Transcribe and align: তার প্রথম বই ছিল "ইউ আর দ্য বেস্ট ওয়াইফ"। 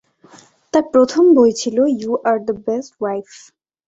তার 0.73 0.85
প্রথম 0.93 1.23
বই 1.35 1.51
ছিল 1.53 1.77
"ইউ 1.99 2.11
আর 2.25 2.37
দ্য 2.47 2.55
বেস্ট 2.67 2.91
ওয়াইফ"। 2.99 3.27